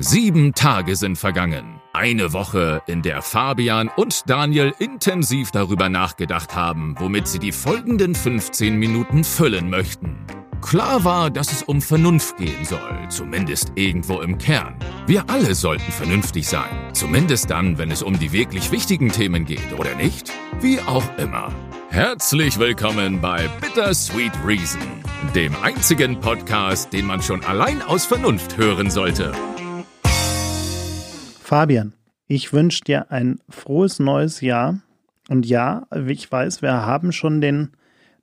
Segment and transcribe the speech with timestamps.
[0.00, 1.80] Sieben Tage sind vergangen.
[1.92, 8.14] Eine Woche, in der Fabian und Daniel intensiv darüber nachgedacht haben, womit sie die folgenden
[8.14, 10.16] 15 Minuten füllen möchten.
[10.60, 14.76] Klar war, dass es um Vernunft gehen soll, zumindest irgendwo im Kern.
[15.08, 19.72] Wir alle sollten vernünftig sein, zumindest dann, wenn es um die wirklich wichtigen Themen geht,
[19.76, 20.30] oder nicht?
[20.60, 21.52] Wie auch immer.
[21.90, 24.80] Herzlich willkommen bei Bittersweet Reason,
[25.34, 29.32] dem einzigen Podcast, den man schon allein aus Vernunft hören sollte.
[31.48, 31.94] Fabian,
[32.26, 34.82] ich wünsche dir ein frohes neues Jahr.
[35.30, 37.70] Und ja, ich weiß, wir haben schon den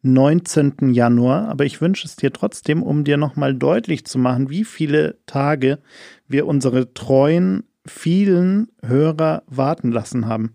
[0.04, 0.94] 19.
[0.94, 5.18] Januar, aber ich wünsche es dir trotzdem, um dir nochmal deutlich zu machen, wie viele
[5.26, 5.80] Tage
[6.28, 10.54] wir unsere treuen, vielen Hörer warten lassen haben.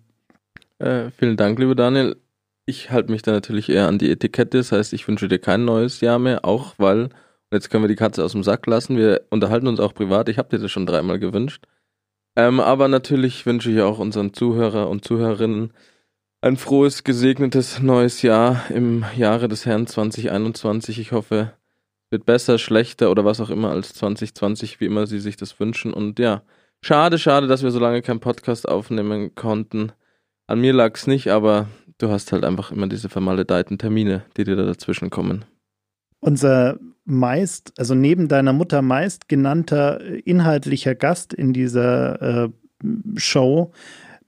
[0.78, 2.18] Äh, vielen Dank, lieber Daniel.
[2.66, 4.58] Ich halte mich da natürlich eher an die Etikette.
[4.58, 7.08] Das heißt, ich wünsche dir kein neues Jahr mehr, auch weil,
[7.50, 10.28] jetzt können wir die Katze aus dem Sack lassen, wir unterhalten uns auch privat.
[10.28, 11.66] Ich habe dir das schon dreimal gewünscht.
[12.36, 15.72] Ähm, aber natürlich wünsche ich auch unseren Zuhörer und Zuhörerinnen
[16.42, 20.98] ein frohes, gesegnetes neues Jahr im Jahre des Herrn 2021.
[20.98, 21.52] Ich hoffe,
[22.06, 25.60] es wird besser, schlechter oder was auch immer als 2020, wie immer Sie sich das
[25.60, 25.92] wünschen.
[25.92, 26.42] Und ja,
[26.82, 29.92] schade, schade, dass wir so lange keinen Podcast aufnehmen konnten.
[30.46, 34.44] An mir lag es nicht, aber du hast halt einfach immer diese vermaledeiten Termine, die
[34.44, 35.44] dir da dazwischen kommen.
[36.20, 42.48] Unser meist, also neben deiner Mutter meist genannter äh, inhaltlicher Gast in dieser äh,
[43.16, 43.72] Show,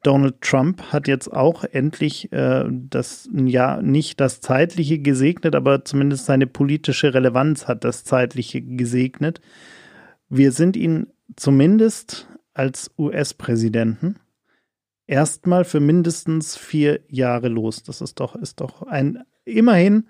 [0.03, 6.27] Donald Trump, hat jetzt auch endlich äh, das, ja, nicht das Zeitliche gesegnet, aber zumindest
[6.27, 9.41] seine politische Relevanz hat das Zeitliche gesegnet.
[10.29, 14.17] Wir sind ihn zumindest als US-Präsidenten
[15.07, 17.83] erstmal für mindestens vier Jahre los.
[17.83, 20.09] Das ist doch, ist doch ein, immerhin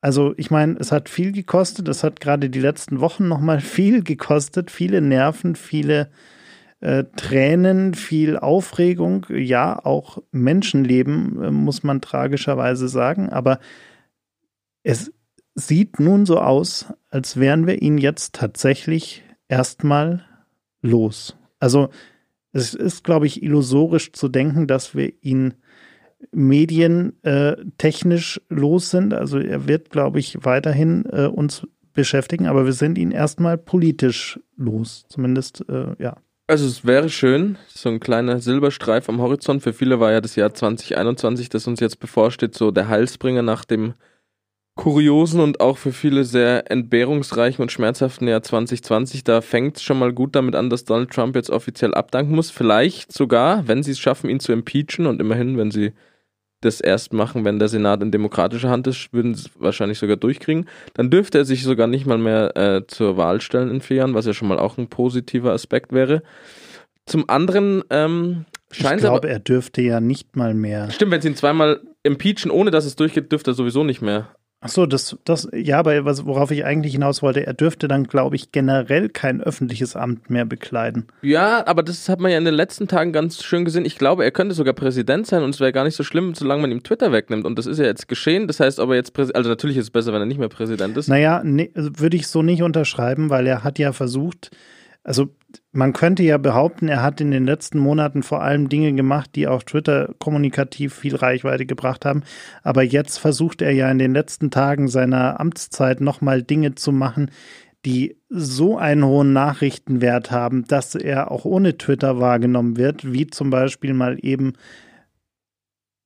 [0.00, 4.02] also ich meine, es hat viel gekostet, es hat gerade die letzten Wochen nochmal viel
[4.02, 6.10] gekostet, viele Nerven, viele
[6.80, 13.58] äh, Tränen, viel Aufregung, ja, auch Menschenleben, äh, muss man tragischerweise sagen, aber
[14.82, 15.12] es
[15.54, 20.24] sieht nun so aus, als wären wir ihn jetzt tatsächlich erstmal
[20.82, 21.36] los.
[21.58, 21.88] Also
[22.52, 25.54] es ist, glaube ich, illusorisch zu denken, dass wir ihn
[26.32, 29.14] medientechnisch äh, los sind.
[29.14, 34.40] Also er wird, glaube ich, weiterhin äh, uns beschäftigen, aber wir sind ihn erstmal politisch
[34.56, 35.04] los.
[35.08, 36.16] Zumindest, äh, ja.
[36.46, 39.62] Also es wäre schön, so ein kleiner Silberstreif am Horizont.
[39.62, 43.64] Für viele war ja das Jahr 2021, das uns jetzt bevorsteht, so der Heilsbringer nach
[43.64, 43.94] dem
[44.76, 49.24] kuriosen und auch für viele sehr entbehrungsreichen und schmerzhaften Jahr 2020.
[49.24, 52.50] Da fängt es schon mal gut damit an, dass Donald Trump jetzt offiziell abdanken muss.
[52.50, 55.92] Vielleicht sogar, wenn sie es schaffen, ihn zu impeachen und immerhin, wenn sie
[56.60, 60.16] das erst machen, wenn der Senat in demokratischer Hand ist, würden sie es wahrscheinlich sogar
[60.16, 60.66] durchkriegen.
[60.94, 64.14] Dann dürfte er sich sogar nicht mal mehr äh, zur Wahl stellen in vier Jahren,
[64.14, 66.22] was ja schon mal auch ein positiver Aspekt wäre.
[67.06, 70.90] Zum anderen ähm, scheint Ich glaube, er dürfte ja nicht mal mehr.
[70.90, 74.28] Stimmt, wenn sie ihn zweimal impeachen, ohne dass es durchgeht, dürfte er sowieso nicht mehr.
[74.66, 78.04] Ach so, das, das, ja, aber was, worauf ich eigentlich hinaus wollte, er dürfte dann,
[78.04, 81.06] glaube ich, generell kein öffentliches Amt mehr bekleiden.
[81.22, 83.84] Ja, aber das hat man ja in den letzten Tagen ganz schön gesehen.
[83.84, 86.62] Ich glaube, er könnte sogar Präsident sein und es wäre gar nicht so schlimm, solange
[86.62, 87.44] man ihm Twitter wegnimmt.
[87.44, 88.48] Und das ist ja jetzt geschehen.
[88.48, 90.96] Das heißt, ob er jetzt also natürlich ist es besser, wenn er nicht mehr Präsident
[90.96, 91.08] ist.
[91.08, 91.42] Naja,
[91.74, 94.50] also würde ich so nicht unterschreiben, weil er hat ja versucht,
[95.06, 95.28] also
[95.70, 99.46] man könnte ja behaupten, er hat in den letzten Monaten vor allem Dinge gemacht, die
[99.46, 102.24] auf Twitter kommunikativ viel Reichweite gebracht haben.
[102.64, 107.30] Aber jetzt versucht er ja in den letzten Tagen seiner Amtszeit nochmal Dinge zu machen,
[107.84, 113.50] die so einen hohen Nachrichtenwert haben, dass er auch ohne Twitter wahrgenommen wird, wie zum
[113.50, 114.54] Beispiel mal eben,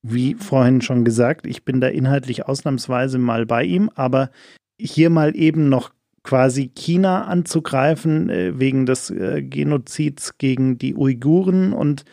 [0.03, 4.31] wie vorhin schon gesagt, ich bin da inhaltlich ausnahmsweise mal bei ihm, aber
[4.79, 5.91] hier mal eben noch
[6.23, 12.05] quasi China anzugreifen äh, wegen des äh, Genozids gegen die Uiguren und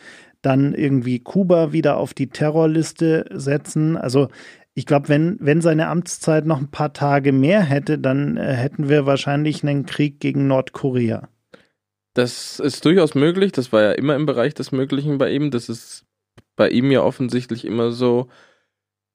[0.42, 3.96] dann irgendwie Kuba wieder auf die Terrorliste setzen.
[3.96, 4.28] Also
[4.74, 8.88] ich glaube, wenn, wenn seine Amtszeit noch ein paar Tage mehr hätte, dann äh, hätten
[8.88, 11.28] wir wahrscheinlich einen Krieg gegen Nordkorea.
[12.14, 13.52] Das ist durchaus möglich.
[13.52, 15.50] Das war ja immer im Bereich des Möglichen bei ihm.
[15.50, 16.04] Das ist
[16.56, 18.28] bei ihm ja offensichtlich immer so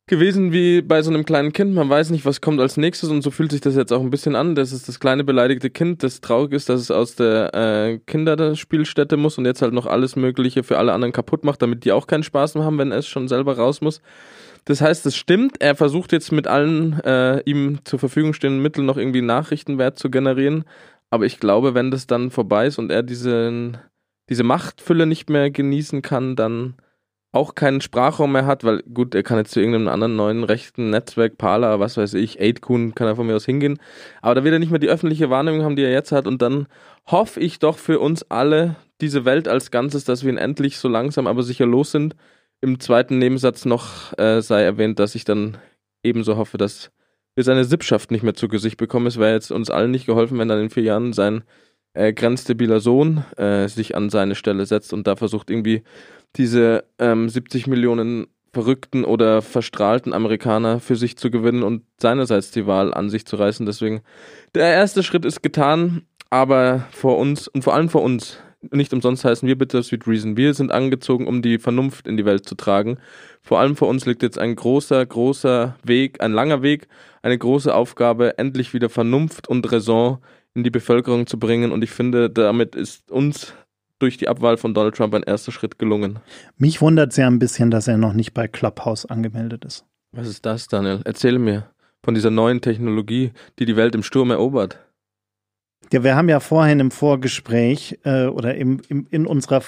[0.05, 1.73] gewesen wie bei so einem kleinen Kind.
[1.73, 4.09] Man weiß nicht, was kommt als nächstes und so fühlt sich das jetzt auch ein
[4.09, 4.53] bisschen an.
[4.53, 9.15] Das ist das kleine beleidigte Kind, das traurig ist, dass es aus der äh, Kinderspielstätte
[9.15, 12.07] muss und jetzt halt noch alles Mögliche für alle anderen kaputt macht, damit die auch
[12.07, 14.01] keinen Spaß mehr haben, wenn es schon selber raus muss.
[14.65, 18.85] Das heißt, es stimmt, er versucht jetzt mit allen äh, ihm zur Verfügung stehenden Mitteln
[18.85, 20.65] noch irgendwie Nachrichtenwert zu generieren.
[21.09, 23.77] Aber ich glaube, wenn das dann vorbei ist und er diesen,
[24.29, 26.75] diese Machtfülle nicht mehr genießen kann, dann
[27.33, 30.91] auch keinen Sprachraum mehr hat, weil gut, er kann jetzt zu irgendeinem anderen neuen rechten
[30.91, 33.79] Netzwerk, Parler, was weiß ich, Aidkun, kann er von mir aus hingehen.
[34.21, 36.27] Aber da wird er nicht mehr die öffentliche Wahrnehmung haben, die er jetzt hat.
[36.27, 36.67] Und dann
[37.07, 40.87] hoffe ich doch für uns alle, diese Welt als Ganzes, dass wir ihn endlich so
[40.87, 42.15] langsam aber sicher los sind.
[42.61, 45.57] Im zweiten Nebensatz noch äh, sei erwähnt, dass ich dann
[46.03, 46.91] ebenso hoffe, dass
[47.33, 49.07] wir seine Sippschaft nicht mehr zu Gesicht bekommen.
[49.07, 51.43] Es wäre jetzt uns allen nicht geholfen, wenn dann in vier Jahren sein
[51.93, 55.83] äh, grenzdebiler Sohn äh, sich an seine Stelle setzt und da versucht irgendwie
[56.35, 62.67] diese ähm, 70 Millionen verrückten oder verstrahlten Amerikaner für sich zu gewinnen und seinerseits die
[62.67, 63.65] Wahl an sich zu reißen.
[63.65, 64.01] Deswegen,
[64.53, 68.37] der erste Schritt ist getan, aber vor uns und vor allem vor uns,
[68.71, 70.37] nicht umsonst heißen wir Bittersweet Reason.
[70.37, 72.97] Wir sind angezogen, um die Vernunft in die Welt zu tragen.
[73.41, 76.87] Vor allem vor uns liegt jetzt ein großer, großer Weg, ein langer Weg,
[77.23, 80.19] eine große Aufgabe, endlich wieder Vernunft und Raison
[80.55, 81.71] in die Bevölkerung zu bringen.
[81.71, 83.53] Und ich finde, damit ist uns
[83.99, 86.19] durch die Abwahl von Donald Trump ein erster Schritt gelungen.
[86.57, 89.85] Mich wundert sehr ein bisschen, dass er noch nicht bei Clubhouse angemeldet ist.
[90.11, 91.01] Was ist das, Daniel?
[91.05, 91.69] Erzähle mir
[92.03, 94.79] von dieser neuen Technologie, die die Welt im Sturm erobert.
[95.91, 99.63] Ja, wir haben ja vorhin im Vorgespräch äh, oder im, im, in unserer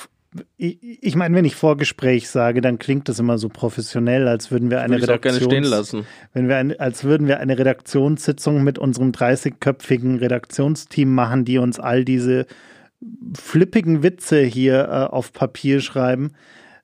[0.57, 4.69] ich, ich meine, wenn ich Vorgespräch sage, dann klingt das immer so professionell, als würden
[4.69, 6.05] wir eine Redaktion.
[6.33, 11.79] Wenn wir ein, als würden wir eine Redaktionssitzung mit unserem 30-köpfigen Redaktionsteam machen, die uns
[11.79, 12.45] all diese
[13.37, 16.31] flippigen Witze hier äh, auf Papier schreiben.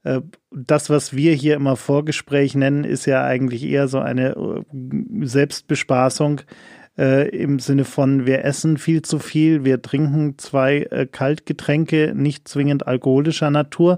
[0.03, 0.21] Äh,
[0.51, 6.41] das, was wir hier immer Vorgespräch nennen, ist ja eigentlich eher so eine äh, Selbstbespaßung
[7.01, 12.47] äh, im Sinne von, wir essen viel zu viel, wir trinken zwei äh, Kaltgetränke, nicht
[12.47, 13.97] zwingend alkoholischer Natur.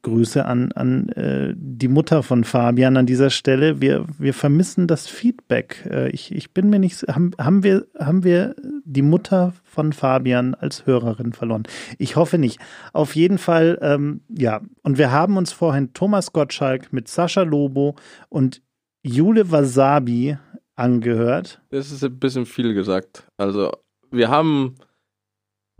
[0.00, 3.82] Grüße an, an äh, die Mutter von Fabian an dieser Stelle.
[3.82, 5.86] Wir, wir vermissen das Feedback.
[5.90, 10.54] Äh, ich, ich bin mir nicht, haben, haben, wir, haben wir die Mutter von Fabian
[10.54, 11.64] als Hörerin verloren?
[11.98, 12.60] Ich hoffe nicht.
[12.94, 14.62] Auf jeden Fall, ähm, ja.
[14.82, 17.94] Und wir haben uns vorhin Thomas Gottschalk mit Sascha Lobo
[18.30, 18.62] und
[19.02, 20.38] Jule Wasabi
[20.76, 21.60] angehört.
[21.70, 23.26] Das ist ein bisschen viel gesagt.
[23.36, 23.72] Also,
[24.10, 24.74] wir haben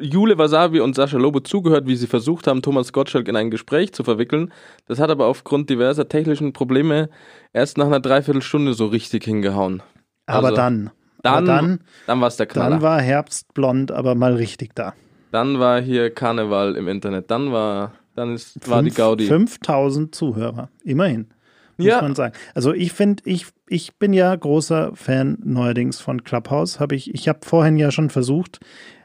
[0.00, 3.92] Jule Wasabi und Sascha Lobo zugehört, wie sie versucht haben, Thomas Gottschalk in ein Gespräch
[3.92, 4.52] zu verwickeln.
[4.86, 7.08] Das hat aber aufgrund diverser technischen Probleme
[7.52, 9.82] erst nach einer Dreiviertelstunde so richtig hingehauen.
[10.26, 10.90] Aber also, dann.
[11.22, 12.70] Dann, aber dann, dann war es der Knaller.
[12.70, 14.94] Dann war Herbstblond aber mal richtig da.
[15.30, 17.30] Dann war hier Karneval im Internet.
[17.30, 19.26] Dann war, dann ist, war die Gaudi.
[19.26, 21.33] 5000 Zuhörer, immerhin
[21.76, 22.02] muss ja.
[22.02, 22.34] man sagen.
[22.54, 26.80] Also ich finde, ich, ich bin ja großer Fan neuerdings von Clubhouse.
[26.80, 28.60] Hab ich ich habe vorhin ja schon versucht,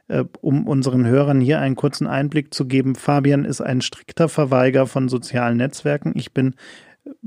[0.07, 2.95] äh, um unseren Hörern hier einen kurzen Einblick zu geben.
[2.95, 6.13] Fabian ist ein strikter Verweiger von sozialen Netzwerken.
[6.15, 6.55] Ich bin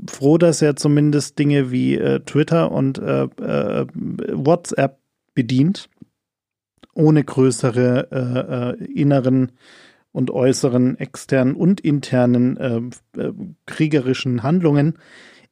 [0.09, 4.99] froh, dass er zumindest Dinge wie äh, Twitter und äh, äh WhatsApp
[5.33, 5.89] bedient,
[6.93, 9.51] ohne größere äh, äh, inneren
[10.13, 12.91] und äußeren, externen und internen
[13.65, 14.97] kriegerischen Handlungen.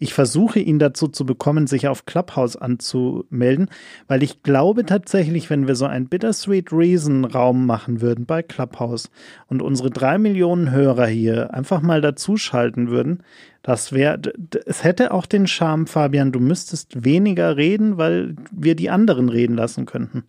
[0.04, 3.70] Ich versuche ihn dazu zu bekommen, sich auf Clubhouse anzumelden,
[4.08, 9.12] weil ich glaube tatsächlich, wenn wir so einen Bittersweet Reason Raum machen würden bei Clubhouse
[9.46, 13.22] und unsere drei Millionen Hörer hier einfach mal dazuschalten würden,
[13.62, 14.20] das wäre,
[14.66, 19.56] es hätte auch den Charme, Fabian, du müsstest weniger reden, weil wir die anderen reden
[19.56, 20.24] lassen könnten.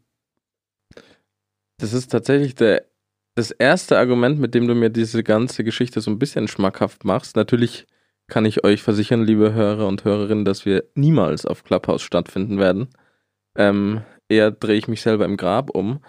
[1.78, 2.84] Das ist tatsächlich der,
[3.34, 7.36] das erste Argument, mit dem du mir diese ganze Geschichte so ein bisschen schmackhaft machst.
[7.36, 7.86] Natürlich
[8.28, 12.88] kann ich euch versichern, liebe Hörer und Hörerinnen, dass wir niemals auf Clubhouse stattfinden werden.
[13.56, 16.00] Ähm, eher drehe ich mich selber im Grab um.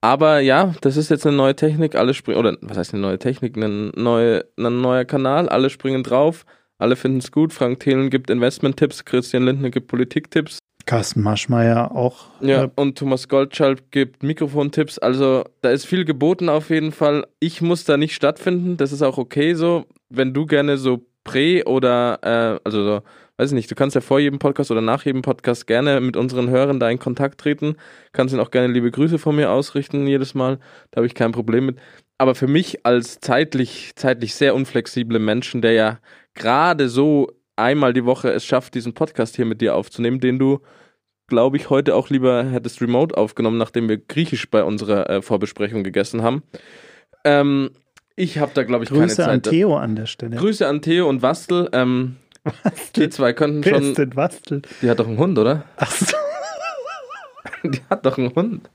[0.00, 3.18] Aber ja, das ist jetzt eine neue Technik, alle springen, oder was heißt eine neue
[3.18, 6.44] Technik, ein, neue, ein neuer Kanal, alle springen drauf,
[6.78, 7.52] alle finden es gut.
[7.52, 10.58] Frank Thelen gibt Investment-Tipps, Christian Lindner gibt Politik-Tipps.
[10.86, 12.26] Carsten Maschmeyer auch.
[12.40, 14.98] Ja, äh, und Thomas Goldschalk gibt Mikrofontipps.
[14.98, 17.26] Also da ist viel geboten auf jeden Fall.
[17.40, 19.86] Ich muss da nicht stattfinden, das ist auch okay so.
[20.08, 23.02] Wenn du gerne so Prä oder, äh, also so,
[23.36, 26.16] weiß ich nicht, du kannst ja vor jedem Podcast oder nach jedem Podcast gerne mit
[26.16, 27.76] unseren Hörern da in Kontakt treten.
[28.12, 30.58] Kannst ihnen auch gerne liebe Grüße von mir ausrichten jedes Mal.
[30.90, 31.78] Da habe ich kein Problem mit.
[32.18, 35.98] Aber für mich als zeitlich, zeitlich sehr unflexible Menschen, der ja
[36.34, 40.60] gerade so einmal die Woche es schafft, diesen Podcast hier mit dir aufzunehmen, den du,
[41.28, 45.84] glaube ich, heute auch lieber hättest remote aufgenommen, nachdem wir Griechisch bei unserer äh, Vorbesprechung
[45.84, 46.42] gegessen haben.
[47.24, 47.70] Ähm,
[48.16, 49.26] ich habe da, glaube ich, Grüße keine Zeit.
[49.26, 50.36] Grüße an Theo an der Stelle.
[50.36, 51.68] Grüße an Theo und Wastel.
[51.72, 52.16] Ähm,
[52.96, 53.82] Die zwei könnten Wer schon.
[53.84, 54.62] ist denn Wastel?
[54.82, 55.64] Die hat doch einen Hund, oder?
[55.76, 56.16] Ach so.
[57.64, 58.70] Die hat doch einen Hund.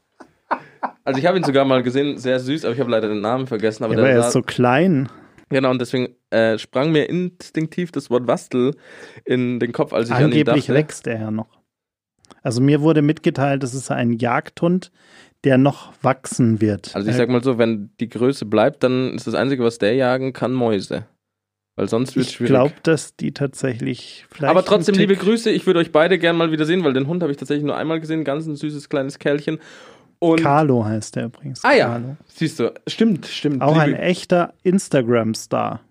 [1.03, 3.47] Also ich habe ihn sogar mal gesehen, sehr süß, aber ich habe leider den Namen
[3.47, 3.83] vergessen.
[3.83, 5.09] Aber, ja, aber er ist so klein.
[5.49, 8.75] Genau, und deswegen äh, sprang mir instinktiv das Wort Wastel
[9.25, 10.73] in den Kopf, als ich Angeblich an ihn dachte.
[10.73, 11.47] wächst er ja noch.
[12.43, 14.91] Also mir wurde mitgeteilt, das ist ein Jagdhund,
[15.43, 16.93] der noch wachsen wird.
[16.95, 19.93] Also ich sag mal so, wenn die Größe bleibt, dann ist das Einzige, was der
[19.95, 21.05] jagen kann, Mäuse.
[21.77, 22.49] Weil sonst wird es Ich schwierig.
[22.49, 24.49] glaube, dass die tatsächlich vielleicht.
[24.49, 25.51] Aber trotzdem, liebe Grüße.
[25.51, 27.77] Ich würde euch beide gern mal wieder sehen, weil den Hund habe ich tatsächlich nur
[27.77, 28.23] einmal gesehen.
[28.23, 29.59] Ganz ein süßes kleines Kerlchen.
[30.19, 31.63] Und Carlo heißt der übrigens.
[31.63, 31.87] Ah ja.
[31.87, 32.17] Carlo.
[32.27, 33.61] siehst du, stimmt, stimmt.
[33.61, 35.81] Auch ein echter Instagram-Star.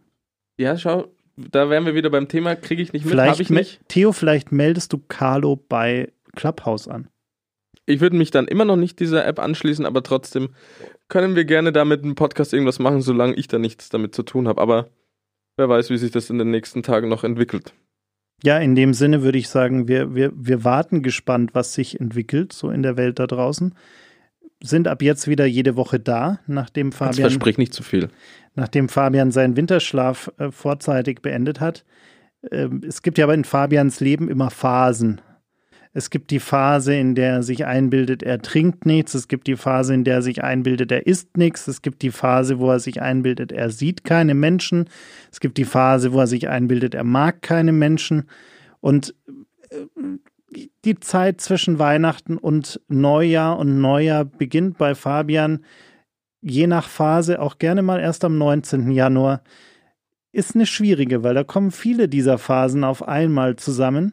[0.59, 3.51] Ja, schau, da wären wir wieder beim Thema, kriege ich nicht mit, habe Vielleicht, ich
[3.51, 3.81] nicht.
[3.89, 7.09] Theo, vielleicht meldest du Carlo bei Clubhouse an.
[7.85, 10.49] Ich würde mich dann immer noch nicht dieser App anschließen, aber trotzdem
[11.09, 14.49] können wir gerne damit im Podcast irgendwas machen, solange ich da nichts damit zu tun
[14.49, 14.61] habe.
[14.61, 14.89] Aber
[15.57, 17.73] wer weiß, wie sich das in den nächsten Tagen noch entwickelt.
[18.43, 22.53] Ja, in dem Sinne würde ich sagen, wir, wir, wir warten gespannt, was sich entwickelt,
[22.53, 23.75] so in der Welt da draußen.
[24.63, 28.09] Sind ab jetzt wieder jede Woche da, nachdem Fabian, versprich nicht zu viel.
[28.55, 31.85] nachdem Fabian seinen Winterschlaf äh, vorzeitig beendet hat.
[32.51, 35.21] Ähm, es gibt ja aber in Fabians Leben immer Phasen.
[35.93, 39.15] Es gibt die Phase, in der er sich einbildet, er trinkt nichts.
[39.15, 41.67] Es gibt die Phase, in der er sich einbildet, er isst nichts.
[41.69, 44.91] Es gibt die Phase, wo er sich einbildet, er sieht keine Menschen.
[45.33, 48.29] Es gibt die Phase, wo er sich einbildet, er mag keine Menschen.
[48.81, 49.15] Und
[49.71, 49.87] äh,
[50.85, 55.65] die Zeit zwischen Weihnachten und Neujahr und Neujahr beginnt bei Fabian
[56.41, 58.91] je nach Phase auch gerne mal erst am 19.
[58.91, 59.43] Januar.
[60.33, 64.13] Ist eine schwierige, weil da kommen viele dieser Phasen auf einmal zusammen.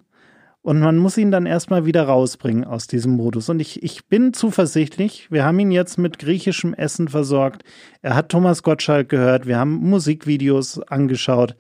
[0.61, 3.49] Und man muss ihn dann erstmal wieder rausbringen aus diesem Modus.
[3.49, 7.63] Und ich, ich bin zuversichtlich, wir haben ihn jetzt mit griechischem Essen versorgt.
[8.01, 11.57] Er hat Thomas Gottschalk gehört, wir haben Musikvideos angeschaut.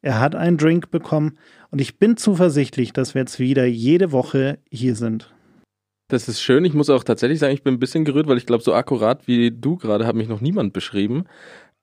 [0.00, 1.36] Er hat einen Drink bekommen.
[1.76, 5.34] Und ich bin zuversichtlich, dass wir jetzt wieder jede Woche hier sind.
[6.08, 6.64] Das ist schön.
[6.64, 9.28] Ich muss auch tatsächlich sagen, ich bin ein bisschen gerührt, weil ich glaube, so akkurat
[9.28, 11.24] wie du gerade hat mich noch niemand beschrieben.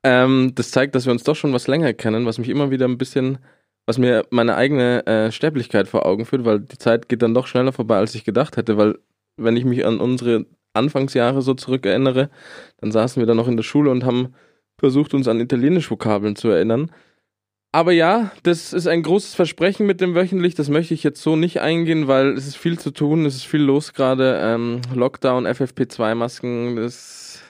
[0.04, 2.88] Ähm, das zeigt, dass wir uns doch schon was länger kennen, was mich immer wieder
[2.88, 3.38] ein bisschen,
[3.86, 7.46] was mir meine eigene äh, Sterblichkeit vor Augen führt, weil die Zeit geht dann doch
[7.46, 8.98] schneller vorbei, als ich gedacht hätte, weil
[9.38, 12.32] wenn ich mich an unsere Anfangsjahre so zurückerinnere,
[12.78, 14.34] dann saßen wir dann noch in der Schule und haben
[14.80, 16.90] versucht, uns an Italienisch-Vokabeln zu erinnern.
[17.76, 20.54] Aber ja, das ist ein großes Versprechen mit dem wöchentlich.
[20.54, 23.46] Das möchte ich jetzt so nicht eingehen, weil es ist viel zu tun, es ist
[23.46, 24.40] viel los gerade.
[24.44, 27.42] Ähm, Lockdown, FFP2-Masken, das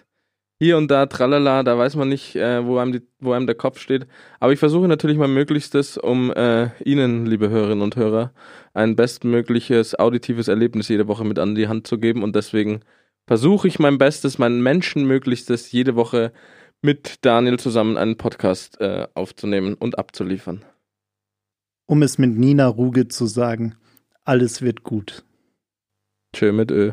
[0.60, 3.56] hier und da, tralala, da weiß man nicht, äh, wo, einem die, wo einem der
[3.56, 4.08] Kopf steht.
[4.40, 8.32] Aber ich versuche natürlich mein Möglichstes, um äh, Ihnen, liebe Hörerinnen und Hörer,
[8.74, 12.24] ein bestmögliches auditives Erlebnis jede Woche mit an die Hand zu geben.
[12.24, 12.80] Und deswegen
[13.28, 16.32] versuche ich mein Bestes, mein Menschenmöglichstes, jede Woche
[16.84, 20.66] mit Daniel zusammen einen Podcast äh, aufzunehmen und abzuliefern.
[21.86, 23.76] Um es mit Nina Ruge zu sagen,
[24.26, 25.24] alles wird gut.
[26.34, 26.92] Tschö mit Ö.